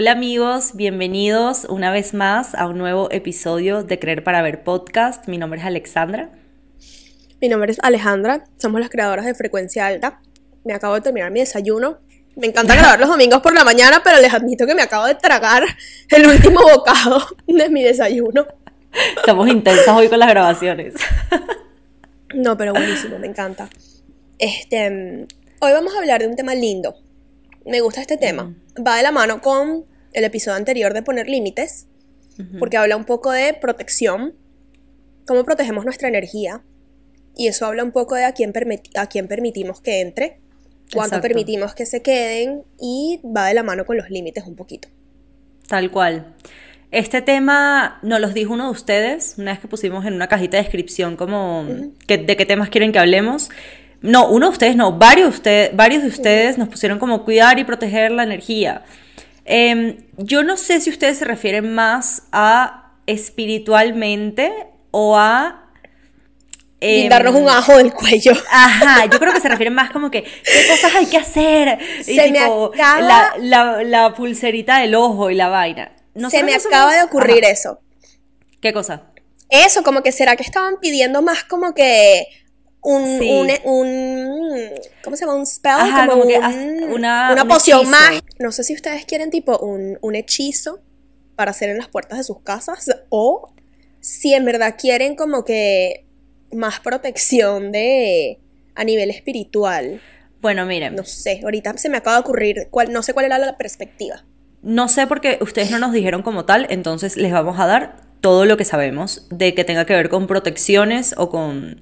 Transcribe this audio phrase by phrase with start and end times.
[0.00, 5.26] Hola amigos, bienvenidos una vez más a un nuevo episodio de Creer para Ver podcast.
[5.26, 6.30] Mi nombre es Alexandra.
[7.40, 10.20] Mi nombre es Alejandra, somos las creadoras de Frecuencia Alta.
[10.62, 11.98] Me acabo de terminar mi desayuno.
[12.36, 15.16] Me encanta grabar los domingos por la mañana, pero les admito que me acabo de
[15.16, 15.64] tragar
[16.10, 18.46] el último bocado de mi desayuno.
[19.16, 20.94] Estamos intensas hoy con las grabaciones.
[22.34, 23.68] No, pero buenísimo, me encanta.
[24.38, 25.26] Este,
[25.58, 26.94] hoy vamos a hablar de un tema lindo.
[27.68, 28.54] Me gusta este tema.
[28.84, 31.86] Va de la mano con el episodio anterior de poner límites,
[32.58, 34.34] porque habla un poco de protección,
[35.26, 36.62] cómo protegemos nuestra energía,
[37.36, 38.52] y eso habla un poco de a quién,
[38.94, 40.38] a quién permitimos que entre,
[40.92, 41.22] cuánto Exacto.
[41.22, 44.88] permitimos que se queden, y va de la mano con los límites un poquito.
[45.66, 46.34] Tal cual.
[46.90, 50.56] Este tema nos los dijo uno de ustedes, una vez que pusimos en una cajita
[50.56, 51.66] de descripción como
[52.06, 53.50] que- de qué temas quieren que hablemos.
[54.00, 57.64] No, uno de ustedes no, varios, usted- varios de ustedes nos pusieron como cuidar y
[57.64, 58.84] proteger la energía.
[59.44, 64.52] Em, yo no sé si ustedes se refieren más a espiritualmente
[64.90, 65.64] o a...
[66.80, 68.32] em, y darnos un ajo del cuello.
[68.50, 71.78] Ajá, yo creo que se refieren más como que qué cosas hay que hacer.
[72.00, 75.92] Y Se me tipo, acaba- la, la- la pulserita del ojo y la vaina.
[76.30, 77.52] Se me acaba de ocurrir Ajá.
[77.52, 77.80] eso.
[78.60, 79.04] ¿Qué cosa?
[79.50, 82.26] Eso, como que será que estaban pidiendo más como que
[82.96, 83.30] un, Sí.
[83.30, 84.70] un, un-
[85.04, 85.34] ¿cómo se llama?
[85.38, 88.20] Un spell, Ajá, como, como que un- una- una un poción más.
[88.38, 90.80] No sé si ustedes quieren tipo un, un hechizo
[91.36, 93.52] para hacer en las puertas de sus casas o
[94.00, 96.06] si en verdad quieren como que
[96.52, 98.38] más protección de
[98.74, 100.00] a nivel espiritual.
[100.40, 103.38] Bueno, miren, No sé, ahorita se me acaba de ocurrir, cuál, no sé cuál era
[103.38, 104.24] la perspectiva.
[104.62, 108.44] no sé porque ustedes no nos dijeron como tal, entonces les vamos a dar todo
[108.46, 111.80] lo que sabemos de que tenga que ver con protecciones o con,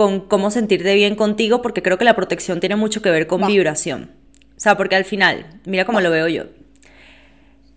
[0.00, 3.46] con cómo sentirte bien contigo, porque creo que la protección tiene mucho que ver con
[3.46, 4.10] vibración.
[4.56, 6.44] O sea, porque al final, mira cómo lo veo yo.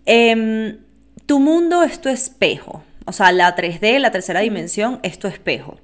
[0.06, 0.78] Em,
[1.26, 2.82] tu mundo es tu espejo.
[3.04, 5.78] O sea, la 3D, la tercera dimensión, es tu espejo.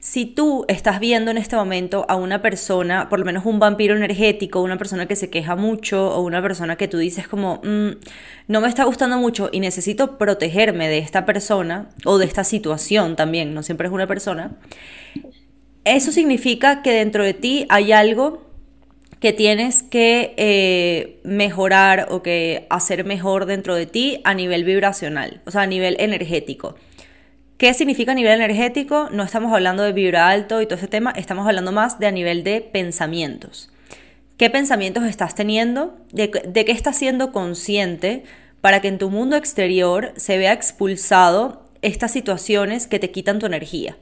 [0.00, 3.94] Si tú estás viendo en este momento a una persona, por lo menos un vampiro
[3.94, 8.00] energético, una persona que se queja mucho o una persona que tú dices como, "Mm,
[8.48, 13.14] no me está gustando mucho y necesito protegerme de esta persona o de esta situación
[13.14, 14.56] también, no siempre es una persona,
[15.84, 18.42] eso significa que dentro de ti hay algo
[19.22, 25.40] que tienes que eh, mejorar o que hacer mejor dentro de ti a nivel vibracional,
[25.46, 26.74] o sea, a nivel energético.
[27.56, 29.08] ¿Qué significa a nivel energético?
[29.12, 32.10] No estamos hablando de vibra alto y todo ese tema, estamos hablando más de a
[32.10, 33.70] nivel de pensamientos.
[34.36, 35.96] ¿Qué pensamientos estás teniendo?
[36.10, 38.24] ¿De, de qué estás siendo consciente
[38.60, 43.46] para que en tu mundo exterior se vea expulsado estas situaciones que te quitan tu
[43.46, 43.96] energía?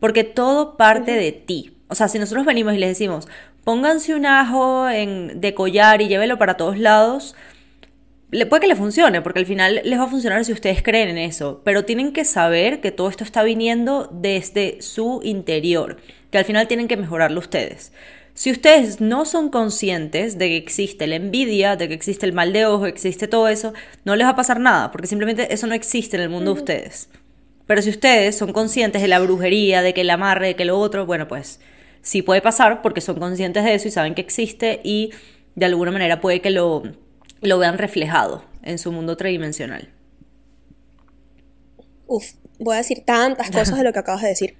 [0.00, 1.76] Porque todo parte de ti.
[1.88, 3.28] O sea, si nosotros venimos y les decimos,
[3.64, 7.36] pónganse un ajo en, de collar y llévelo para todos lados,
[8.30, 11.08] le, puede que le funcione, porque al final les va a funcionar si ustedes creen
[11.10, 11.62] en eso.
[11.64, 15.98] Pero tienen que saber que todo esto está viniendo desde su interior,
[16.30, 17.92] que al final tienen que mejorarlo ustedes.
[18.34, 22.52] Si ustedes no son conscientes de que existe la envidia, de que existe el mal
[22.52, 23.74] de ojo, existe todo eso,
[24.04, 26.60] no les va a pasar nada, porque simplemente eso no existe en el mundo de
[26.60, 27.10] ustedes.
[27.70, 30.76] Pero si ustedes son conscientes de la brujería, de que el amarre, de que lo
[30.76, 31.60] otro, bueno, pues
[32.02, 35.12] sí puede pasar porque son conscientes de eso y saben que existe y
[35.54, 36.82] de alguna manera puede que lo,
[37.42, 39.88] lo vean reflejado en su mundo tridimensional.
[42.08, 44.56] Uf, voy a decir tantas cosas de lo que acabas de decir.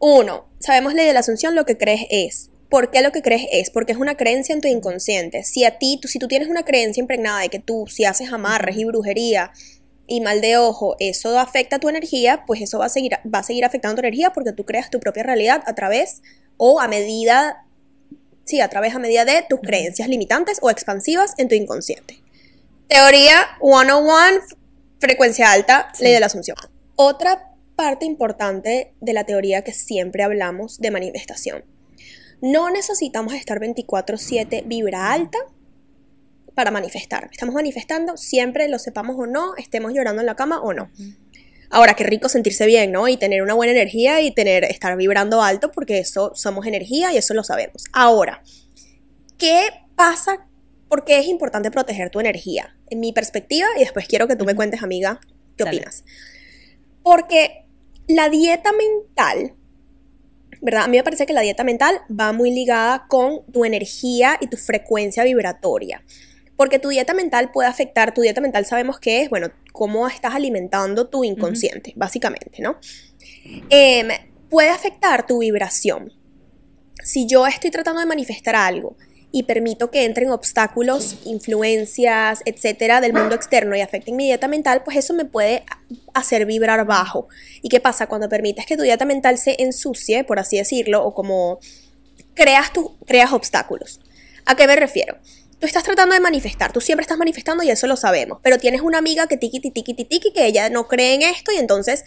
[0.00, 2.50] Uno, sabemos ley de la asunción, lo que crees es.
[2.68, 3.70] ¿Por qué lo que crees es?
[3.70, 5.44] Porque es una creencia en tu inconsciente.
[5.44, 8.32] Si a ti, tú, si tú tienes una creencia impregnada de que tú, si haces
[8.32, 9.52] amarres y brujería
[10.06, 13.42] y mal de ojo, eso afecta tu energía, pues eso va a seguir, va a
[13.42, 16.22] seguir afectando tu energía porque tú creas tu propia realidad a través
[16.56, 17.64] o a medida,
[18.44, 22.20] sí, a través a medida de tus creencias limitantes o expansivas en tu inconsciente.
[22.88, 24.40] Teoría 101,
[24.98, 26.56] frecuencia alta, ley de la asunción.
[26.96, 31.64] Otra parte importante de la teoría que siempre hablamos de manifestación.
[32.40, 35.38] No necesitamos estar 24/7 vibra alta
[36.54, 37.28] para manifestar.
[37.32, 40.90] Estamos manifestando siempre, lo sepamos o no, estemos llorando en la cama o no.
[41.70, 43.08] Ahora, qué rico sentirse bien, ¿no?
[43.08, 47.16] Y tener una buena energía y tener, estar vibrando alto, porque eso somos energía y
[47.16, 47.84] eso lo sabemos.
[47.92, 48.42] Ahora,
[49.38, 50.46] ¿qué pasa?
[50.88, 52.76] ¿Por qué es importante proteger tu energía?
[52.90, 55.20] En mi perspectiva, y después quiero que tú me cuentes, amiga,
[55.56, 55.78] ¿qué Dale.
[55.78, 56.04] opinas?
[57.02, 57.64] Porque
[58.06, 59.54] la dieta mental,
[60.60, 60.84] ¿verdad?
[60.84, 64.46] A mí me parece que la dieta mental va muy ligada con tu energía y
[64.46, 66.04] tu frecuencia vibratoria.
[66.56, 70.34] Porque tu dieta mental puede afectar, tu dieta mental sabemos que es, bueno, cómo estás
[70.34, 72.76] alimentando tu inconsciente, básicamente, ¿no?
[73.70, 74.08] em,
[74.48, 76.12] puede afectar tu vibración.
[77.02, 78.96] Si yo estoy tratando de manifestar algo
[79.32, 84.82] y permito que entren obstáculos, influencias, etcétera, del mundo externo y afecten mi dieta mental,
[84.84, 85.64] pues eso me puede
[86.14, 87.26] hacer vibrar bajo.
[87.60, 88.06] ¿Y qué pasa?
[88.06, 91.58] Cuando permites que tu dieta mental se ensucie, por así decirlo, o como
[92.34, 94.00] creas, tu, creas obstáculos.
[94.46, 95.18] ¿A qué me refiero?
[95.64, 98.82] Tú estás tratando de manifestar, tú siempre estás manifestando y eso lo sabemos, pero tienes
[98.82, 102.04] una amiga que tiki tiki tiki tiki que ella no cree en esto y entonces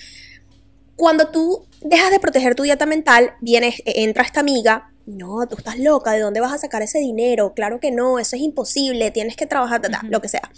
[0.96, 5.80] cuando tú dejas de proteger tu dieta mental, viene, entra esta amiga, no, tú estás
[5.80, 7.56] loca, ¿de dónde vas a sacar ese dinero?
[7.56, 10.52] Claro que no, eso es imposible, tienes que trabajar, lo que sea.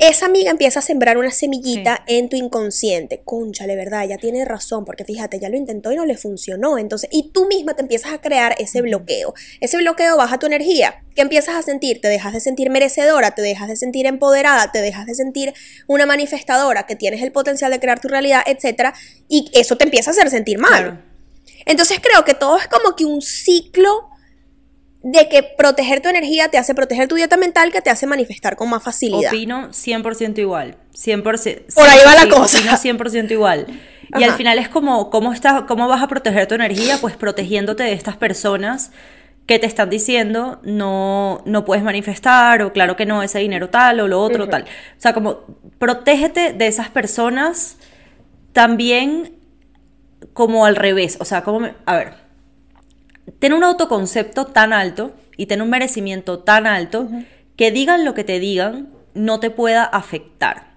[0.00, 3.22] Esa amiga empieza a sembrar una semillita en tu inconsciente.
[3.24, 4.04] Conchale, ¿verdad?
[4.04, 6.78] Ella tiene razón, porque fíjate, ya lo intentó y no le funcionó.
[6.78, 9.34] Entonces, y tú misma te empiezas a crear ese bloqueo.
[9.60, 11.02] Ese bloqueo baja tu energía.
[11.14, 12.00] ¿Qué empiezas a sentir?
[12.00, 15.52] Te dejas de sentir merecedora, te dejas de sentir empoderada, te dejas de sentir
[15.86, 18.94] una manifestadora, que tienes el potencial de crear tu realidad, etc.
[19.28, 21.04] Y eso te empieza a hacer sentir mal.
[21.64, 24.10] Entonces creo que todo es como que un ciclo
[25.08, 28.56] de que proteger tu energía te hace proteger tu dieta mental que te hace manifestar
[28.56, 29.32] con más facilidad.
[29.32, 30.78] Opino 100% igual.
[30.94, 31.74] 100%.
[31.74, 32.58] Por ahí va la cosa.
[32.58, 33.66] Opino 100% igual.
[34.18, 36.98] Y al final es como, ¿cómo, estás, ¿cómo vas a proteger tu energía?
[37.00, 38.90] Pues protegiéndote de estas personas
[39.46, 44.00] que te están diciendo no, no puedes manifestar o claro que no, ese dinero tal
[44.00, 44.62] o lo otro tal.
[44.62, 45.42] O sea, como
[45.78, 47.78] protégete de esas personas
[48.52, 49.36] también
[50.32, 52.25] como al revés, o sea, como, a ver,
[53.38, 57.08] ten un autoconcepto tan alto y ten un merecimiento tan alto
[57.56, 60.76] que digan lo que te digan no te pueda afectar.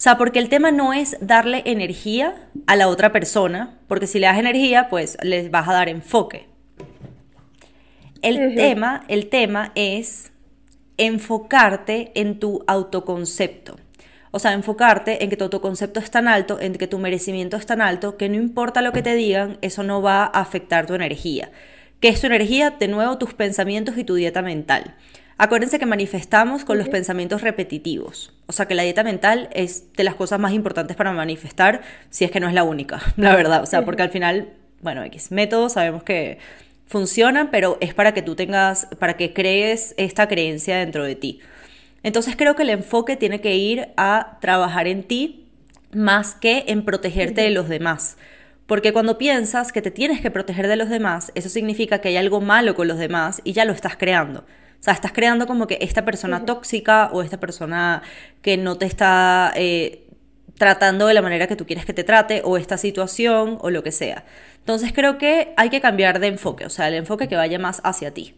[0.00, 4.18] O sea, porque el tema no es darle energía a la otra persona, porque si
[4.18, 6.46] le das energía, pues les vas a dar enfoque.
[8.22, 10.32] El tema, el tema es
[10.96, 13.76] enfocarte en tu autoconcepto.
[14.30, 17.66] O sea, enfocarte en que tu autoconcepto es tan alto, en que tu merecimiento es
[17.66, 20.94] tan alto, que no importa lo que te digan, eso no va a afectar tu
[20.94, 21.50] energía.
[22.00, 22.70] ¿Qué es tu energía?
[22.70, 24.94] De nuevo, tus pensamientos y tu dieta mental.
[25.36, 28.32] Acuérdense que manifestamos con los pensamientos repetitivos.
[28.46, 32.24] O sea que la dieta mental es de las cosas más importantes para manifestar, si
[32.24, 33.62] es que no es la única, la verdad.
[33.62, 34.48] O sea, porque al final,
[34.80, 36.38] bueno, X métodos sabemos que
[36.86, 41.40] funcionan, pero es para que tú tengas, para que crees esta creencia dentro de ti.
[42.02, 45.46] Entonces creo que el enfoque tiene que ir a trabajar en ti
[45.92, 48.16] más que en protegerte de los demás.
[48.70, 52.16] Porque cuando piensas que te tienes que proteger de los demás, eso significa que hay
[52.16, 54.42] algo malo con los demás y ya lo estás creando.
[54.42, 58.02] O sea, estás creando como que esta persona tóxica o esta persona
[58.42, 60.06] que no te está eh,
[60.54, 63.82] tratando de la manera que tú quieres que te trate o esta situación o lo
[63.82, 64.24] que sea.
[64.58, 67.80] Entonces creo que hay que cambiar de enfoque, o sea, el enfoque que vaya más
[67.82, 68.36] hacia ti.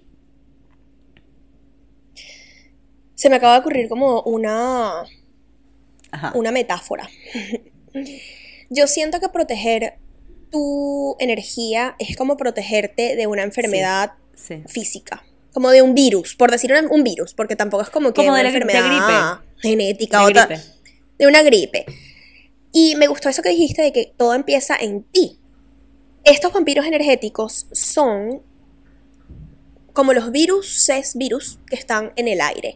[3.15, 5.05] se me acaba de ocurrir como una,
[6.33, 7.07] una metáfora.
[8.71, 9.99] Yo siento que proteger
[10.53, 14.13] tu energía es como protegerte de una enfermedad
[14.69, 18.33] física, como de un virus, por decir un, virus, porque tampoco es como que como
[18.33, 19.69] una de enfermedad gripe.
[19.69, 21.87] genética o de una gripe.
[22.71, 25.39] Y me gustó eso que dijiste de que todo empieza en ti.
[26.25, 28.43] Estos vampiros energéticos son
[29.93, 32.75] como los virus virus que están en el aire.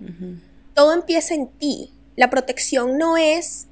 [0.74, 1.92] Todo empieza en ti.
[2.16, 3.65] La protección no es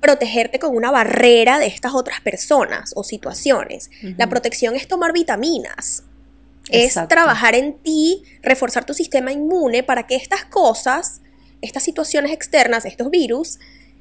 [0.00, 3.90] protegerte con una barrera de estas otras personas o situaciones.
[4.16, 6.04] La protección es tomar vitaminas.
[6.68, 11.20] Es trabajar en ti, reforzar tu sistema inmune para que estas cosas,
[11.60, 13.58] estas situaciones externas, estos virus,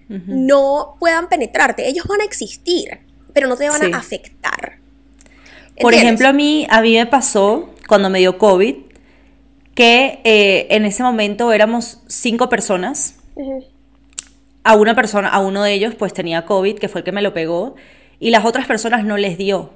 [0.08, 1.88] no puedan penetrarte.
[1.88, 3.00] Ellos van a existir,
[3.34, 4.80] pero no te van a afectar.
[5.80, 8.76] Por ejemplo, a mí, a mí me pasó cuando me dio COVID,
[9.76, 13.16] que eh, en ese momento éramos cinco personas.
[14.64, 17.22] A una persona, a uno de ellos, pues tenía COVID, que fue el que me
[17.22, 17.76] lo pegó,
[18.20, 19.72] y las otras personas no les dio.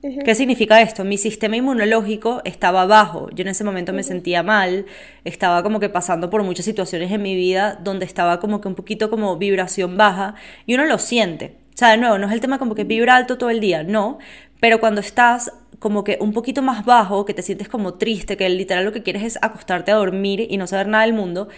[0.00, 1.04] ¿Qué significa esto?
[1.04, 3.30] Mi sistema inmunológico estaba bajo.
[3.30, 4.86] Yo en ese momento me sentía mal,
[5.24, 8.76] estaba como que pasando por muchas situaciones en mi vida donde estaba como que un
[8.76, 11.56] poquito como vibración baja y uno lo siente.
[11.74, 13.82] O sea, de nuevo, no es el tema como que vibra alto todo el día,
[13.82, 14.18] no,
[14.60, 18.48] pero cuando estás como que un poquito más bajo, que te sientes como triste, que
[18.48, 21.48] literal lo que quieres es acostarte a dormir y no saber nada del mundo,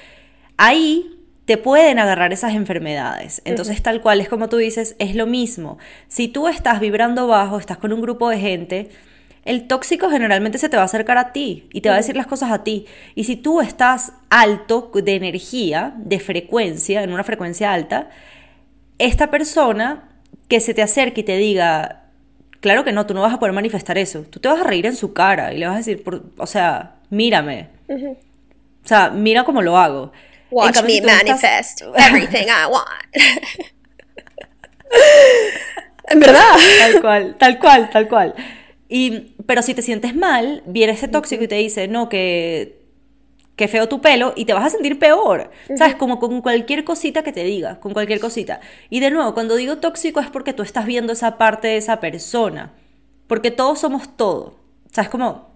[0.56, 1.19] ahí
[1.50, 3.42] te pueden agarrar esas enfermedades.
[3.44, 5.78] Entonces, tal cual es como tú dices, es lo mismo.
[6.06, 8.90] Si tú estás vibrando bajo, estás con un grupo de gente,
[9.44, 12.14] el tóxico generalmente se te va a acercar a ti y te va a decir
[12.14, 12.86] las cosas a ti.
[13.16, 18.10] Y si tú estás alto de energía, de frecuencia, en una frecuencia alta,
[18.98, 20.08] esta persona
[20.46, 22.04] que se te acerque y te diga,
[22.60, 24.22] Claro que no, tú no vas a poder manifestar eso.
[24.22, 26.04] Tú te vas a reír en su cara y le vas a decir,
[26.36, 27.70] o sea, mírame.
[27.88, 30.12] O sea, mira cómo lo hago.
[30.50, 33.10] Watch me manifest everything I want.
[36.10, 36.56] En verdad.
[36.78, 38.34] Tal cual, tal cual, tal cual.
[38.88, 42.80] Y, pero si te sientes mal, viene ese tóxico y te dice, no, que,
[43.54, 45.50] que feo tu pelo y te vas a sentir peor.
[45.76, 45.94] ¿Sabes?
[45.94, 48.60] Como con cualquier cosita que te diga, con cualquier cosita.
[48.90, 52.00] Y de nuevo, cuando digo tóxico es porque tú estás viendo esa parte de esa
[52.00, 52.72] persona.
[53.28, 54.56] Porque todos somos todo.
[54.90, 55.08] ¿Sabes?
[55.08, 55.49] Como,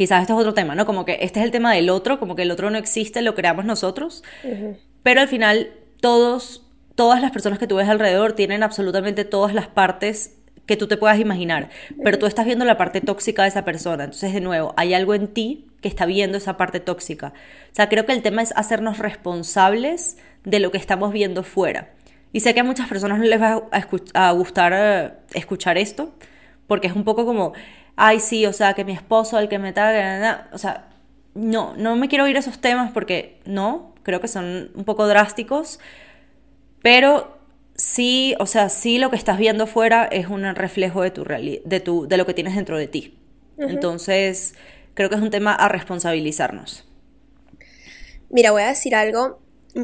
[0.00, 0.86] quizás este es otro tema, ¿no?
[0.86, 3.34] Como que este es el tema del otro, como que el otro no existe, lo
[3.34, 4.24] creamos nosotros.
[5.02, 9.68] Pero al final, todos, todas las personas que tú ves alrededor tienen absolutamente todas las
[9.68, 11.68] partes que tú te puedas imaginar,
[12.02, 14.04] pero tú estás viendo la parte tóxica de esa persona.
[14.04, 17.34] Entonces, de nuevo, hay algo en ti que está viendo esa parte tóxica.
[17.70, 21.90] O sea, creo que el tema es hacernos responsables de lo que estamos viendo fuera.
[22.32, 23.68] Y sé que a muchas personas no les va
[24.14, 26.14] a, gustar eh, escuchar esto,
[26.66, 27.52] porque es un poco como,
[28.02, 30.48] ay, sí, o sea, que mi esposo, el que me está...
[30.52, 30.88] O sea,
[31.34, 35.78] no, no me quiero oír esos temas porque no, creo que son un poco drásticos,
[36.82, 37.38] pero
[37.74, 41.80] sí, o sea, sí lo que estás viendo fuera es un reflejo de tu de
[41.80, 43.18] tu de lo que tienes dentro de ti.
[43.58, 44.54] Entonces,
[44.94, 46.88] creo que es un tema a responsabilizarnos.
[48.30, 49.40] Mira, voy a decir algo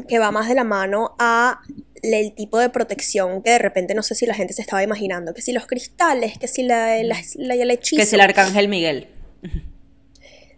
[0.07, 1.61] que va más de la mano a
[2.03, 5.33] el tipo de protección que de repente no sé si la gente se estaba imaginando,
[5.33, 8.01] que si los cristales, que si la, la, la, hechizo.
[8.01, 9.07] Que si el arcángel Miguel.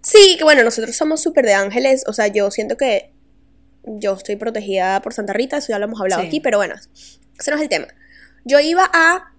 [0.01, 3.12] Sí, que bueno, nosotros somos súper de ángeles, o sea, yo siento que
[3.84, 6.75] yo estoy protegida por Santa Rita, eso ya lo hemos hablado aquí, pero bueno,
[7.38, 7.88] ese no es el tema.
[8.46, 9.34] Yo iba a,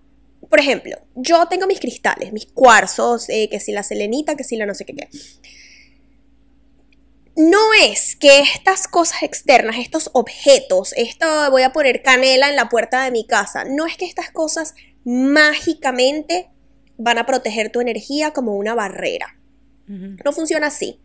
[0.49, 4.57] por ejemplo, yo tengo mis cristales, mis cuarzos, eh, que si la selenita, que si
[4.57, 5.09] la no sé qué qué.
[7.40, 12.68] No es que estas cosas externas, estos objetos, esto voy a poner canela en la
[12.68, 16.50] puerta de mi casa, no es que estas cosas mágicamente
[16.99, 19.38] van a proteger tu energía como una barrera.
[19.87, 21.00] No funciona así.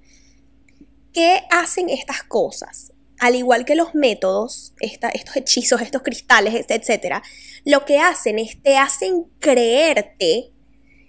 [1.12, 2.92] ¿Qué hacen estas cosas?
[3.20, 7.24] al igual que los métodos, estos hechizos, estos cristales, etcétera,
[7.64, 10.52] lo que hacen es te hacen creerte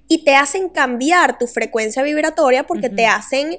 [0.09, 3.59] y te hacen cambiar tu frecuencia vibratoria porque te hacen,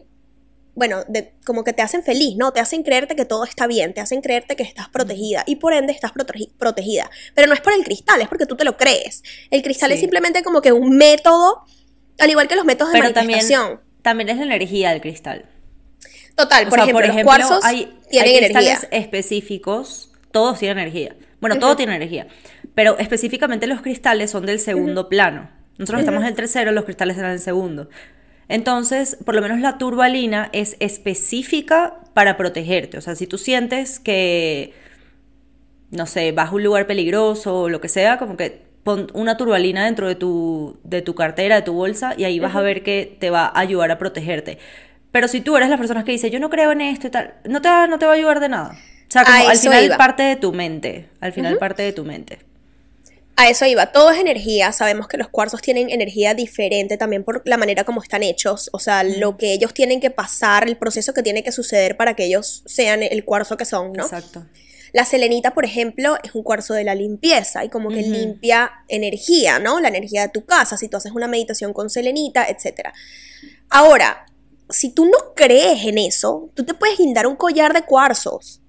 [0.78, 1.04] bueno,
[1.44, 2.54] como que te hacen feliz, ¿no?
[2.54, 5.74] Te hacen creerte que todo está bien, te hacen creerte que estás protegida y por
[5.74, 7.10] ende estás protegida.
[7.34, 9.24] Pero no es por el cristal, es porque tú te lo crees.
[9.50, 11.64] El cristal es simplemente como que un método,
[12.20, 13.82] al igual que los métodos de manifestación.
[14.04, 15.50] también es la energía del cristal.
[16.36, 21.16] Total, por, ejemplo, los cuarzos hay, tienen cristales específicos, todos tienen energía.
[21.42, 22.28] Bueno, todo tiene energía,
[22.76, 25.50] pero específicamente los cristales son del segundo plano.
[25.80, 27.90] Nosotros estamos en el tercero, los cristales están en el segundo.
[28.50, 32.98] Entonces, por lo menos la turbalina es específica para protegerte.
[32.98, 34.74] O sea, si tú sientes que,
[35.92, 39.36] no sé, vas a un lugar peligroso o lo que sea, como que pon una
[39.36, 42.84] turbalina dentro de tu, de tu cartera, de tu bolsa, y ahí vas a ver
[42.84, 44.60] que te va a ayudar a protegerte.
[45.12, 47.34] Pero si tú eres la persona que dice, yo no creo en esto y tal,
[47.46, 48.78] no te, no te va a ayudar de nada.
[49.08, 51.10] O sea, como al final parte de tu mente.
[51.22, 52.40] Al final parte de tu mente.
[53.40, 53.92] A eso iba.
[53.92, 54.72] Todo es energía.
[54.72, 58.68] Sabemos que los cuarzos tienen energía diferente también por la manera como están hechos.
[58.74, 62.16] O sea, lo que ellos tienen que pasar, el proceso que tiene que suceder para
[62.16, 64.04] que ellos sean el cuarzo que son, ¿no?
[64.04, 64.44] Exacto.
[64.92, 69.60] La selenita, por ejemplo, es un cuarzo de la limpieza y como que limpia energía,
[69.60, 69.80] ¿no?
[69.80, 72.90] La energía de tu casa, si tú haces una meditación con selenita, etc.
[73.70, 74.26] Ahora,
[74.70, 78.62] si tú no crees en eso, tú te puedes guindar un collar de cuarzos,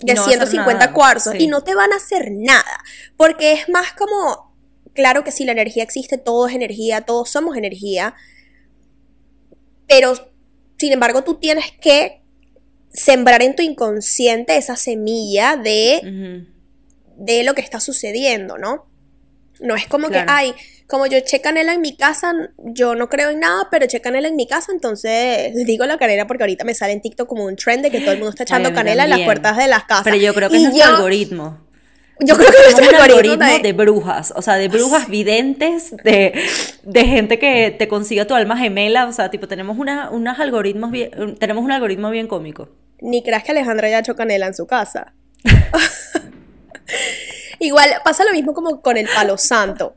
[0.00, 2.82] de 150 cuarzos, y no te van a hacer nada,
[3.16, 4.54] porque es más como,
[4.94, 8.14] claro que si la energía existe, todo es energía, todos somos energía,
[9.86, 10.14] pero
[10.78, 12.22] sin embargo tú tienes que
[12.92, 16.46] sembrar en tu inconsciente esa semilla de,
[17.16, 18.86] de lo que está sucediendo, ¿no?
[19.60, 20.54] No es como que, ay,
[20.90, 24.28] como yo eché canela en mi casa, yo no creo en nada, pero eché canela
[24.28, 27.56] en mi casa, entonces digo la canela porque ahorita me sale en TikTok como un
[27.56, 30.04] trend de que todo el mundo está echando canela en las puertas de las casas.
[30.04, 31.58] Pero yo creo que es nuestro algoritmo.
[32.22, 33.72] Yo creo que es un algoritmo de...
[33.72, 36.34] brujas, o sea, de brujas videntes, de,
[36.92, 41.36] gente que te consiga tu alma gemela, o sea, tipo, tenemos una, unos algoritmos bien,
[41.38, 42.68] tenemos un algoritmo bien cómico.
[43.00, 45.14] Ni creas que Alejandra haya hecho canela en su casa.
[47.58, 49.94] Igual pasa lo mismo como con el palo santo.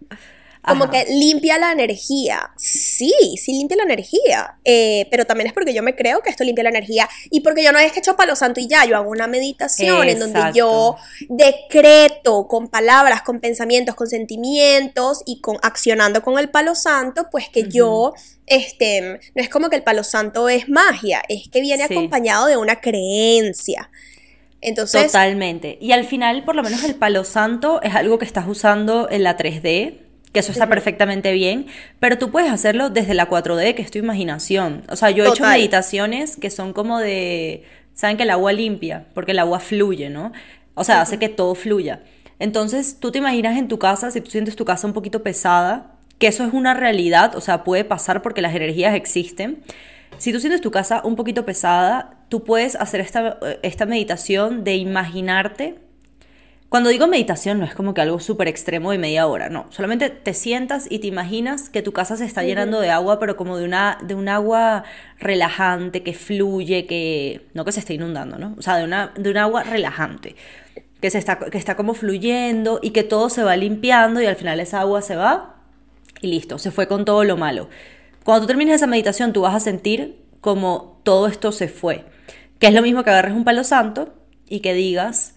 [0.65, 2.51] Como que limpia la energía.
[2.57, 4.57] Sí, sí limpia la energía.
[4.63, 7.09] Eh, pero también es porque yo me creo que esto limpia la energía.
[7.29, 10.07] Y porque yo no es que hecho palo santo y ya, yo hago una meditación
[10.07, 10.95] en donde yo
[11.29, 17.49] decreto con palabras, con pensamientos, con sentimientos y con accionando con el palo santo, pues
[17.49, 18.13] que yo
[18.45, 22.57] este, no es como que el palo santo es magia, es que viene acompañado de
[22.57, 23.89] una creencia.
[24.61, 25.77] Entonces, Totalmente.
[25.81, 29.23] Y al final, por lo menos el palo santo es algo que estás usando en
[29.23, 30.02] la 3D,
[30.33, 31.67] que eso está perfectamente bien,
[31.99, 34.83] pero tú puedes hacerlo desde la 4D, que es tu imaginación.
[34.89, 37.63] O sea, yo he hecho meditaciones que son como de,
[37.93, 40.33] saben que el agua limpia, porque el agua fluye, ¿no?
[40.73, 42.01] O sea, hace que todo fluya.
[42.39, 45.91] Entonces, tú te imaginas en tu casa, si tú sientes tu casa un poquito pesada,
[46.17, 49.61] que eso es una realidad, o sea, puede pasar porque las energías existen.
[50.17, 54.75] Si tú sientes tu casa un poquito pesada, tú puedes hacer esta, esta meditación de
[54.77, 55.75] imaginarte.
[56.73, 59.67] Cuando digo meditación no es como que algo súper extremo de media hora, no.
[59.69, 63.37] Solamente te sientas y te imaginas que tu casa se está llenando de agua, pero
[63.37, 64.83] como de, una, de un agua
[65.19, 67.45] relajante, que fluye, que...
[67.53, 68.55] No que se esté inundando, ¿no?
[68.57, 70.35] O sea, de, una, de un agua relajante,
[70.99, 74.35] que, se está, que está como fluyendo y que todo se va limpiando y al
[74.35, 75.57] final esa agua se va
[76.21, 77.69] y listo, se fue con todo lo malo.
[78.23, 82.05] Cuando tú termines esa meditación, tú vas a sentir como todo esto se fue.
[82.57, 84.15] Que es lo mismo que agarres un palo santo
[84.49, 85.35] y que digas,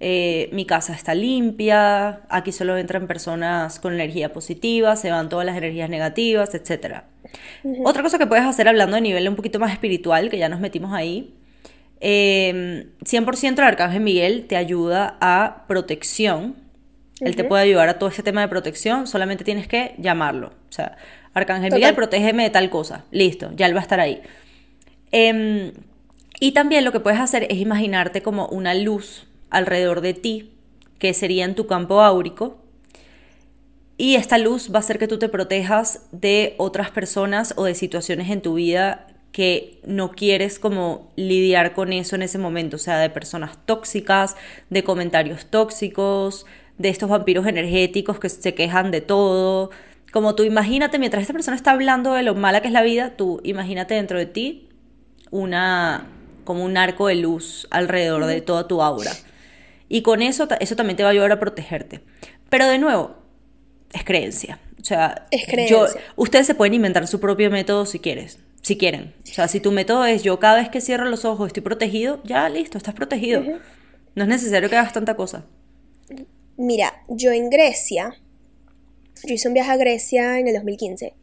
[0.00, 5.46] eh, mi casa está limpia, aquí solo entran personas con energía positiva, se van todas
[5.46, 7.02] las energías negativas, etc.
[7.84, 10.60] Otra cosa que puedes hacer hablando de nivel un poquito más espiritual, que ya nos
[10.60, 11.34] metimos ahí,
[12.00, 16.68] 100% eh, el Arcángel Miguel te ayuda a protección
[17.20, 20.48] él te puede ayudar a todo ese tema de protección, solamente tienes que llamarlo.
[20.68, 20.96] O sea,
[21.34, 23.04] Arcángel Miguel, protégeme de tal cosa.
[23.10, 24.22] Listo, ya él va a estar ahí.
[25.10, 25.72] Em,
[26.40, 30.52] y también lo que puedes hacer es imaginarte como una luz alrededor de ti,
[30.98, 32.58] que sería en tu campo áurico.
[33.96, 37.74] Y esta luz va a hacer que tú te protejas de otras personas o de
[37.74, 42.78] situaciones en tu vida que no quieres como lidiar con eso en ese momento, o
[42.78, 44.36] sea, de personas tóxicas,
[44.70, 46.46] de comentarios tóxicos,
[46.78, 49.70] de estos vampiros energéticos que se quejan de todo.
[50.12, 53.16] Como tú imagínate, mientras esta persona está hablando de lo mala que es la vida,
[53.16, 54.68] tú imagínate dentro de ti
[55.30, 56.06] una
[56.44, 59.12] como un arco de luz alrededor de toda tu aura.
[59.88, 62.00] Y con eso, eso también te va a ayudar a protegerte.
[62.50, 63.16] Pero de nuevo,
[63.92, 64.60] es creencia.
[64.80, 65.26] O sea,
[66.16, 69.14] ustedes se pueden inventar su propio método si quieres, si quieren.
[69.24, 72.20] O sea, si tu método es yo cada vez que cierro los ojos estoy protegido,
[72.24, 73.42] ya listo, estás protegido.
[74.14, 75.46] No es necesario que hagas tanta cosa.
[76.56, 78.14] Mira, yo en Grecia,
[79.24, 81.14] yo hice un viaje a Grecia en el 2015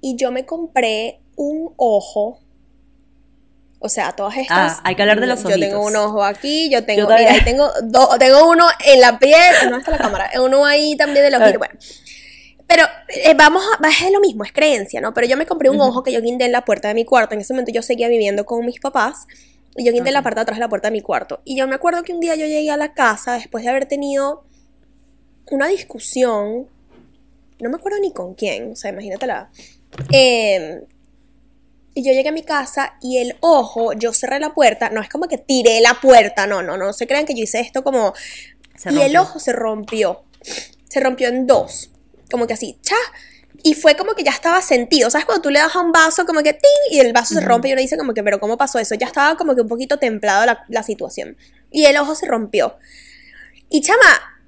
[0.00, 2.40] y yo me compré un ojo.
[3.80, 4.72] O sea, todas estas.
[4.78, 5.60] Ah, hay que hablar de los ojitos.
[5.60, 7.70] Yo tengo un ojo aquí, yo tengo, mira, ahí tengo
[8.18, 11.58] tengo uno en la piel, no está la cámara, uno ahí también de los ojitos,
[11.58, 11.74] bueno.
[12.66, 15.14] Pero eh, vamos a, es lo mismo, es creencia, ¿no?
[15.14, 17.34] Pero yo me compré un ojo que yo guindé en la puerta de mi cuarto.
[17.34, 19.26] En ese momento yo seguía viviendo con mis papás
[19.74, 21.40] y yo guindé en la parte de atrás de la puerta de mi cuarto.
[21.44, 23.86] Y yo me acuerdo que un día yo llegué a la casa después de haber
[23.86, 24.44] tenido
[25.50, 26.66] una discusión,
[27.58, 29.48] no me acuerdo ni con quién, o sea, imagínatela.
[30.12, 30.82] Eh,
[31.98, 35.08] y yo llegué a mi casa y el ojo, yo cerré la puerta, no es
[35.08, 38.14] como que tiré la puerta, no, no, no se crean que yo hice esto como...
[38.88, 40.22] y el ojo se rompió,
[40.88, 41.90] se rompió en dos,
[42.30, 42.94] como que así, cha,
[43.64, 45.24] y fue como que ya estaba sentido, ¿sabes?
[45.24, 46.92] Cuando tú le das a un vaso como que ¡ting!
[46.92, 48.94] y el vaso se rompe y uno dice como que, pero ¿cómo pasó eso?
[48.94, 51.36] Ya estaba como que un poquito templado la, la situación.
[51.72, 52.76] Y el ojo se rompió.
[53.70, 54.38] Y chama,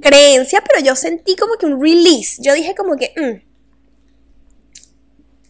[0.00, 2.40] creencia, pero yo sentí como que un release.
[2.40, 3.46] Yo dije como que, mm,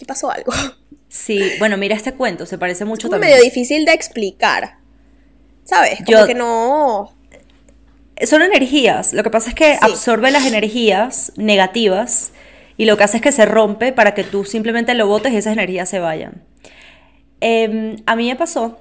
[0.01, 0.53] ¿qué pasó algo?
[1.09, 3.33] Sí, bueno, mira este cuento, se parece mucho es también.
[3.33, 4.79] medio difícil de explicar.
[5.65, 5.99] ¿Sabes?
[6.05, 7.15] Como que no.
[8.25, 9.13] Son energías.
[9.13, 12.33] Lo que pasa es que absorbe las energías negativas
[12.77, 15.37] y lo que hace es que se rompe para que tú simplemente lo botes y
[15.37, 16.43] esas energías se vayan.
[17.41, 18.81] Em, a mí me pasó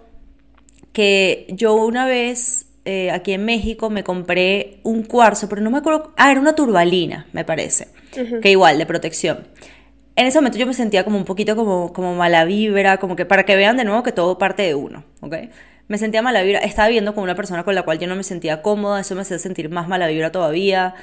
[0.93, 5.79] que yo una vez eh, aquí en México me compré un cuarzo, pero no me
[5.79, 6.13] acuerdo.
[6.15, 7.89] Ah, era una turbalina, me parece.
[8.41, 9.47] Que igual, de protección.
[10.17, 13.27] En ese momento yo me sentía como un poquito como, como mala vibra, como que
[13.27, 15.35] para que vean de nuevo que todo parte de uno, ¿ok?
[15.87, 16.57] Me sentía mala vibra.
[16.57, 19.21] Estaba viviendo con una persona con la cual yo no me sentía cómoda, eso me
[19.21, 20.95] hacía sentir más mala vibra todavía.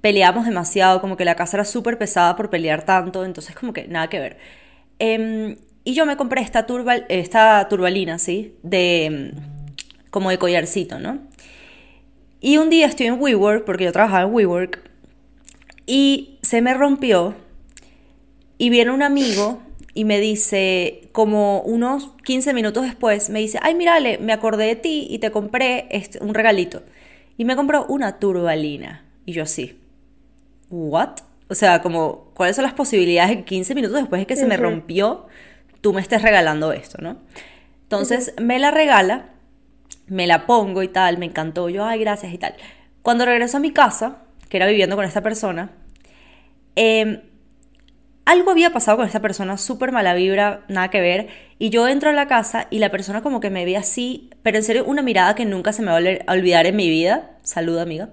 [0.00, 3.86] Peleamos demasiado, como que la casa era súper pesada por pelear tanto, entonces como que
[3.86, 4.36] nada que ver.
[4.98, 7.06] Em, y yo me compré esta, turbal,
[7.70, 8.56] turbalina, ¿sí?
[8.64, 9.32] De
[10.10, 11.20] como de collarcito, ¿no?
[12.40, 14.80] Y un día estoy en WeWork, porque yo trabajaba en WeWork,
[15.86, 17.36] y se me rompió,
[18.58, 19.62] y viene un amigo
[19.94, 24.76] y me dice, como unos 15 minutos después, me dice, ay, mírale, me acordé de
[24.76, 26.82] ti y te compré este, un regalito.
[27.38, 29.04] Y me compró una turbalina.
[29.24, 29.78] Y yo así,
[30.70, 31.20] ¿what?
[31.48, 34.46] O sea, como, ¿cuáles son las posibilidades de que 15 minutos después de que se
[34.46, 35.26] me rompió,
[35.80, 37.18] tú me estés regalando esto, ¿no?
[37.84, 39.30] Entonces me la regala
[40.06, 42.54] me la pongo y tal, me encantó, yo, ay, gracias y tal.
[43.02, 45.70] Cuando regreso a mi casa, que era viviendo con esta persona,
[46.76, 47.20] em,
[48.26, 52.10] algo había pasado con esta persona, súper mala vibra, nada que ver, y yo entro
[52.10, 55.00] a la casa y la persona como que me ve así, pero en serio, una
[55.00, 58.10] mirada que nunca se me va a olvidar en mi vida, salud amiga,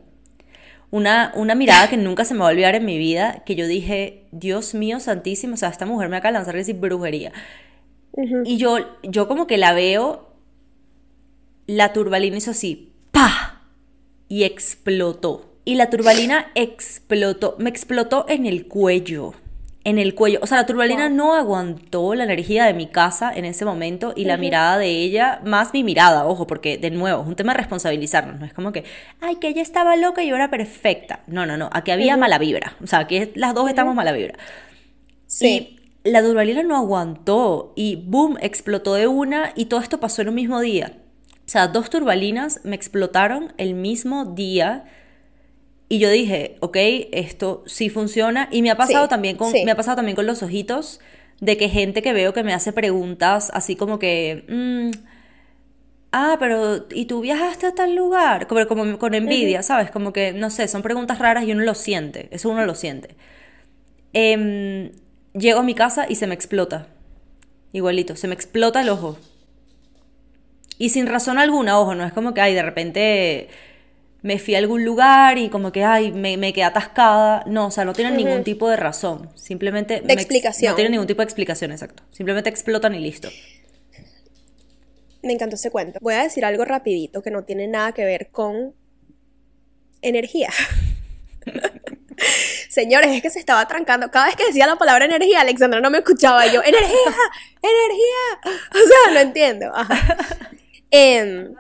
[0.92, 3.66] una, una mirada que nunca se me va a olvidar en mi vida, que yo
[3.66, 7.34] dije, Dios mío santísimo, o sea, esta mujer me acaba de lanzar decir brujería.
[8.46, 10.34] Y yo, yo como que la veo
[11.66, 13.64] la turbalina hizo así, ¡pa!
[14.28, 15.50] Y explotó.
[15.66, 19.34] y la turbalina explotó, me explotó en el cuello.
[19.86, 20.40] En el cuello.
[20.42, 24.24] O sea, la turbalina no aguantó la energía de mi casa en ese momento y
[24.24, 27.58] la mirada de ella, más mi mirada, ojo, porque de nuevo, es un tema de
[27.58, 28.40] responsabilizarnos.
[28.40, 28.86] No es como que,
[29.20, 31.20] ay, que ella estaba loca y yo era perfecta.
[31.28, 31.70] No, no, no.
[31.74, 32.78] Aquí había mala vibra.
[32.82, 34.36] O sea, aquí las dos estamos mala vibra.
[35.28, 35.78] Sí.
[36.06, 40.30] Y la turbalina no aguantó y boom, explotó de una y todo esto pasó en
[40.30, 40.94] un mismo día.
[41.46, 44.86] O sea, dos turbalinas me explotaron el mismo día
[45.90, 46.78] y yo dije, ok,
[47.12, 48.50] esto sí funciona.
[48.52, 49.64] Y me ha pasado, Sí, también, con, sí.
[49.66, 51.00] me ha pasado también con los ojitos
[51.40, 54.92] de que gente que veo que me hace preguntas así como que, mm,
[56.12, 58.48] ah, pero ¿y tú viajaste a tal lugar?
[58.48, 59.92] Como, como con envidia, ¿sabes?
[59.92, 63.16] Como que, no sé, son preguntas raras y uno lo siente, eso uno lo siente.
[64.14, 64.92] Em,
[65.34, 66.88] llego a mi casa y se me explota,
[67.74, 69.18] igualito, se me explota el ojo.
[70.78, 73.48] Y sin razón alguna, ojo, no es como que, ay, de repente
[74.24, 77.44] me fui a algún lugar y como que, ay, me, me quedé atascada.
[77.46, 79.30] No, o sea, no tiene ningún tipo de razón.
[79.36, 80.02] Simplemente...
[80.02, 80.72] me ex- explicación.
[80.72, 82.04] No tiene ningún tipo de explicación, exacto.
[82.12, 83.30] Simplemente explotan y listo.
[85.22, 86.00] Me encantó ese cuento.
[86.02, 88.74] Voy a decir algo rapidito que no tiene nada que ver con
[90.02, 90.50] energía.
[92.70, 94.10] Señores, es que se estaba trancando.
[94.10, 96.46] Cada vez que decía la palabra energía, Alexandra no me escuchaba.
[96.48, 97.14] Yo, energía,
[97.62, 98.60] energía.
[98.72, 99.72] O sea, no entiendo.
[99.74, 100.18] Ajá.
[100.96, 101.56] Em,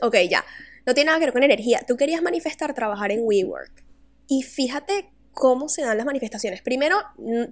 [0.00, 0.42] ok, ya.
[0.86, 1.80] No tiene nada que ver con energía.
[1.86, 3.84] Tú querías manifestar trabajar en WeWork.
[4.28, 6.62] Y fíjate cómo se dan las manifestaciones.
[6.62, 6.96] Primero,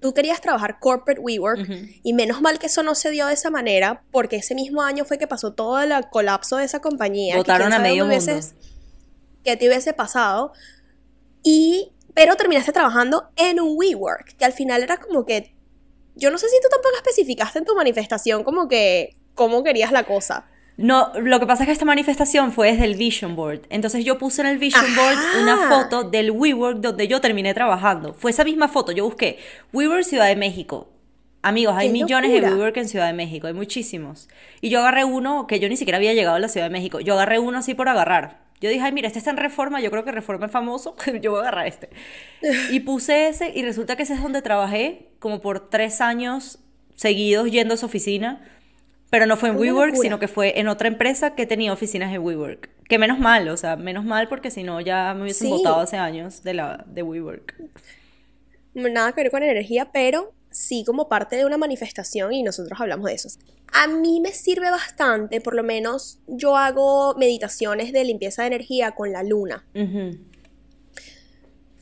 [0.00, 1.68] tú querías trabajar corporate WeWork.
[2.02, 5.04] Y menos mal que eso no se dio de esa manera, porque ese mismo año
[5.04, 7.34] fue que pasó todo el colapso de esa compañía.
[7.34, 8.14] que Votaron quién a medio mundo.
[8.16, 8.54] hubieses-
[9.44, 10.52] que te hubiese pasado.
[11.42, 15.54] Y, pero terminaste trabajando en un WeWork, que al final era como que,
[16.14, 20.04] yo no sé si tú tampoco especificaste en tu manifestación como que, cómo querías la
[20.04, 20.46] cosa.
[20.76, 23.62] No, lo que pasa es que esta manifestación fue desde el Vision Board.
[23.70, 25.00] Entonces yo puse en el Vision Ajá.
[25.00, 28.12] Board una foto del WeWork donde yo terminé trabajando.
[28.14, 28.90] Fue esa misma foto.
[28.90, 29.38] Yo busqué
[29.72, 30.88] WeWork Ciudad de México.
[31.42, 32.48] Amigos, hay ¡Qué millones locura!
[32.48, 34.28] de WeWork en Ciudad de México, hay muchísimos.
[34.62, 37.00] Y yo agarré uno que yo ni siquiera había llegado a la Ciudad de México.
[37.00, 38.44] Yo agarré uno así por agarrar.
[38.62, 41.32] Yo dije, ay, mira, este está en Reforma, yo creo que Reforma es famoso, yo
[41.32, 41.90] voy a agarrar este.
[42.70, 46.60] Y puse ese y resulta que ese es donde trabajé como por tres años
[46.94, 48.42] seguidos yendo a su oficina.
[49.10, 52.22] Pero no fue en WeWork, sino que fue en otra empresa que tenía oficinas en
[52.22, 52.68] WeWork.
[52.88, 55.52] Que menos mal, o sea, menos mal porque si no ya me hubiesen Sí.
[55.52, 57.54] votado hace años de, la, de WeWork.
[58.74, 63.06] nada que ver con energía, pero sí como parte de una manifestación y nosotros hablamos
[63.06, 63.28] de eso.
[63.72, 68.92] A mí me sirve bastante, por lo menos yo hago meditaciones de limpieza de energía
[68.92, 69.64] con la luna.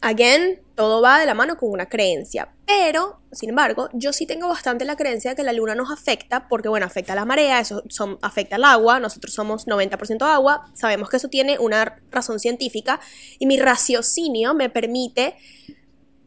[0.01, 4.49] Again, todo va de la mano con una creencia, pero, sin embargo, yo sí tengo
[4.49, 7.61] bastante la creencia de que la luna nos afecta, porque bueno, afecta a la marea,
[7.61, 12.39] eso son- afecta al agua, nosotros somos 90% agua, sabemos que eso tiene una razón
[12.41, 12.99] científica,
[13.39, 15.35] y mi raciocinio me permite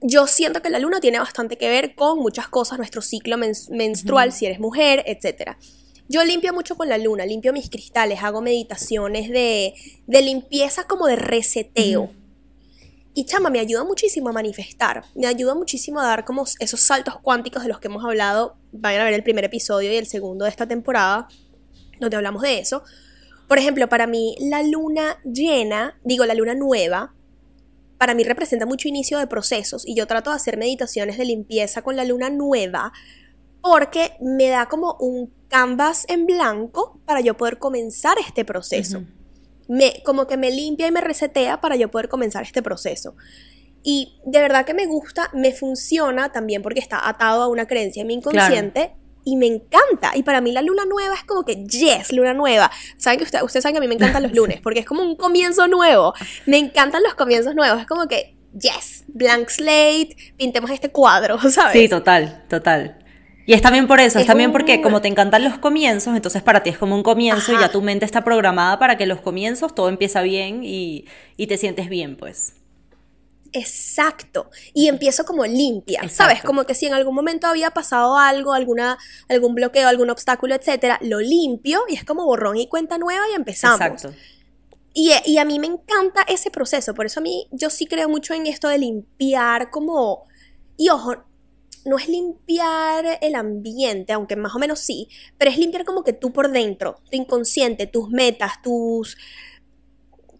[0.01, 3.69] yo siento que la luna tiene bastante que ver con muchas cosas, nuestro ciclo mens-
[3.71, 5.57] menstrual, si eres mujer, etc.
[6.07, 9.73] Yo limpio mucho con la luna, limpio mis cristales, hago meditaciones de,
[10.05, 12.11] de limpieza como de reseteo.
[13.17, 17.17] Y chama, me ayuda muchísimo a manifestar, me ayuda muchísimo a dar como esos saltos
[17.21, 18.57] cuánticos de los que hemos hablado.
[18.73, 21.29] Vayan a ver el primer episodio y el segundo de esta temporada,
[21.97, 22.83] donde hablamos de eso.
[23.47, 27.15] Por ejemplo, para mí la luna llena, digo la luna nueva,
[27.97, 31.83] para mí representa mucho inicio de procesos y yo trato de hacer meditaciones de limpieza
[31.83, 32.91] con la luna nueva
[33.61, 39.03] porque me da como un canvas en blanco para yo poder comenzar este proceso.
[39.67, 43.15] Me, como que me limpia y me resetea para yo poder comenzar este proceso.
[43.83, 48.01] Y de verdad que me gusta, me funciona también porque está atado a una creencia
[48.01, 50.11] en mi inconsciente y me encanta.
[50.15, 52.71] Y para mí la luna nueva es como que, yes, luna nueva.
[52.97, 55.01] Saben que usted- ustedes saben que a mí me encantan los lunes porque es como
[55.03, 56.13] un comienzo nuevo.
[56.47, 57.79] Me encantan los comienzos nuevos.
[57.79, 61.73] Es como que, yes, blank slate, pintemos este cuadro, ¿sabes?
[61.73, 63.04] Sí, total, total.
[63.47, 66.15] Y es también por eso, es, Es también un- porque como te encantan los comienzos,
[66.15, 69.05] entonces para ti es como un comienzo y ya tu mente está programada para que
[69.05, 71.05] los comienzos todo empieza bien y,
[71.37, 72.53] y te sientes bien, pues.
[73.53, 74.49] Exacto.
[74.73, 76.15] Y empiezo como limpia, Exacto.
[76.15, 76.43] ¿sabes?
[76.43, 78.97] Como que si en algún momento había pasado algo, alguna,
[79.29, 83.35] algún bloqueo, algún obstáculo, etcétera, lo limpio y es como borrón y cuenta nueva y
[83.35, 83.79] empezamos.
[83.79, 84.13] Exacto.
[84.93, 88.09] Y, y a mí me encanta ese proceso, por eso a mí yo sí creo
[88.09, 90.25] mucho en esto de limpiar como...
[90.77, 91.15] Y ojo,
[91.85, 96.13] no es limpiar el ambiente, aunque más o menos sí, pero es limpiar como que
[96.13, 99.17] tú por dentro, tu inconsciente, tus metas, tus...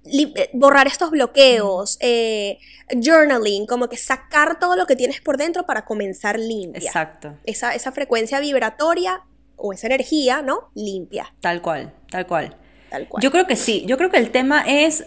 [0.05, 2.57] eh, borrar estos bloqueos, eh,
[2.99, 6.79] journaling, como que sacar todo lo que tienes por dentro para comenzar limpia.
[6.87, 7.35] Exacto.
[7.45, 9.21] Esa, esa frecuencia vibratoria
[9.55, 10.69] o esa energía, ¿no?
[10.75, 12.55] Limpia, Tal cual, tal cual.
[12.89, 13.23] tal cual.
[13.23, 15.05] Yo creo que sí, yo creo que el tema es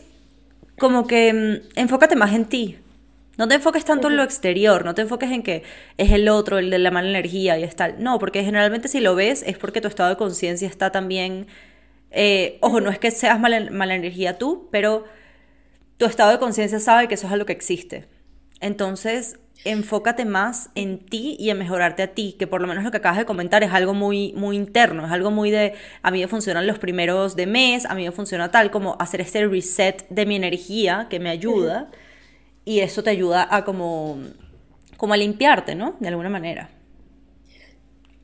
[0.79, 2.79] como que mm, enfócate más en ti.
[3.39, 5.63] No te enfoques tanto en lo exterior, no te enfoques en que
[5.97, 8.03] es el otro, el de la mala energía y es tal.
[8.03, 11.47] No, porque generalmente si lo ves es porque tu estado de conciencia está también...
[12.11, 15.05] Eh, ojo, no es que seas mala, mala energía tú, pero
[15.99, 18.09] tu estado de conciencia sabe que eso es algo que existe.
[18.61, 22.91] Entonces, enfócate más en ti y en mejorarte a ti, que por lo menos lo
[22.91, 26.21] que acabas de comentar es algo muy, muy interno, es algo muy de, a mí
[26.21, 30.09] me funcionan los primeros de mes, a mí me funciona tal, como hacer este reset
[30.09, 31.89] de mi energía que me ayuda
[32.69, 34.19] y eso te ayuda a como,
[34.99, 35.97] como a limpiarte, ¿no?
[36.01, 36.69] De alguna manera.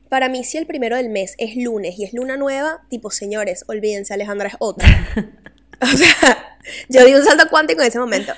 [0.07, 3.65] Para mí, si el primero del mes es lunes y es luna nueva, tipo, señores,
[3.67, 4.87] olvídense, Alejandra es otra.
[5.81, 8.33] o sea, yo di un salto cuántico en ese momento.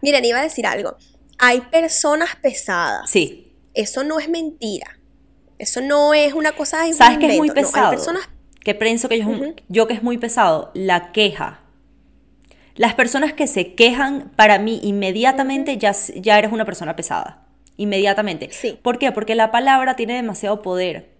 [0.00, 0.96] Miren, iba a decir algo.
[1.36, 3.10] Hay personas pesadas.
[3.10, 3.52] Sí.
[3.74, 4.98] Eso no es mentira.
[5.58, 7.88] Eso no es una cosa de ¿Sabes que es muy pesado?
[7.88, 8.26] hay personas...
[8.64, 9.28] Que pienso que yo,
[9.68, 11.60] yo que es muy pesado, la queja.
[12.80, 17.42] Las personas que se quejan, para mí, inmediatamente ya, ya eres una persona pesada.
[17.76, 18.48] Inmediatamente.
[18.52, 18.78] Sí.
[18.80, 19.12] ¿Por qué?
[19.12, 21.10] Porque la palabra tiene demasiado poder.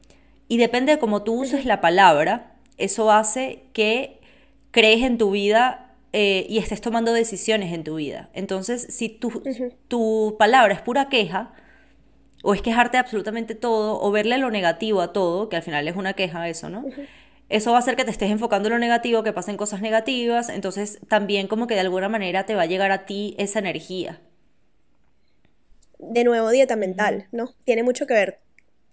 [0.48, 4.20] Y depende de cómo tú uses la palabra, eso hace que
[4.70, 8.30] crees en tu vida eh, y estés tomando decisiones en tu vida.
[8.32, 9.42] Entonces, si tu,
[9.86, 11.52] tu palabra es pura queja,
[12.42, 15.86] o es quejarte de absolutamente todo, o verle lo negativo a todo, que al final
[15.88, 16.86] es una queja eso, ¿no?
[17.50, 20.48] Eso va a hacer que te estés enfocando en lo negativo, que pasen cosas negativas,
[20.48, 24.20] entonces también como que de alguna manera te va a llegar a ti esa energía.
[25.98, 27.54] De nuevo, dieta mental, ¿no?
[27.64, 28.38] Tiene mucho que ver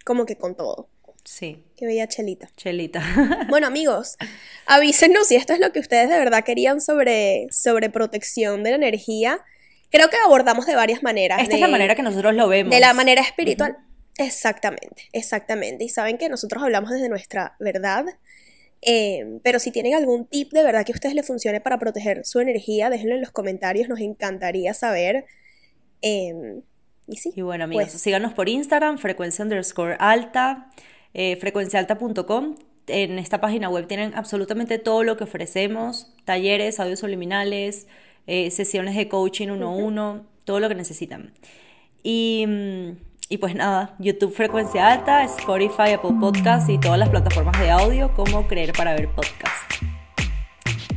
[0.03, 0.89] como que con todo.
[1.23, 1.63] Sí.
[1.75, 2.49] Qué bella chelita.
[2.57, 3.03] Chelita.
[3.49, 4.17] bueno, amigos,
[4.65, 8.77] avísenos si esto es lo que ustedes de verdad querían sobre, sobre protección de la
[8.77, 9.41] energía.
[9.91, 11.41] Creo que abordamos de varias maneras.
[11.41, 12.71] Esta es la manera que nosotros lo vemos.
[12.71, 13.77] De la manera espiritual.
[14.17, 15.83] Exactamente, exactamente.
[15.83, 18.05] Y saben que nosotros hablamos desde nuestra verdad
[18.81, 22.25] eh, pero si tienen algún tip de verdad que a ustedes les funcione para proteger
[22.25, 25.25] su energía, déjenlo en los comentarios, nos encantaría saber.
[26.01, 26.61] Em,
[27.07, 27.31] y sí.
[27.35, 30.69] Y bueno, amigos, pues síganos por Instagram, frecuencia underscore alta,
[31.13, 32.55] eh, frecuenciaalta.com.
[32.87, 37.87] En esta página web tienen absolutamente todo lo que ofrecemos: talleres, audios subliminales,
[38.27, 41.33] eh, sesiones de coaching uno a uno, todo lo que necesitan.
[42.03, 42.45] Y.
[43.29, 48.13] Y pues nada, YouTube Frecuencia Alta, Spotify, Apple Podcasts y todas las plataformas de audio
[48.13, 49.83] como Creer para Ver Podcast.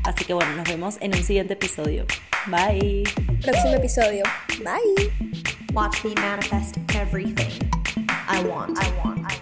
[0.05, 2.07] Así que bueno, nos vemos en un siguiente episodio.
[2.47, 3.03] Bye.
[3.43, 4.23] Próximo episodio.
[4.59, 5.11] Bye.
[5.73, 7.51] Watch me manifest everything
[8.29, 8.79] I want.
[8.79, 9.39] I want.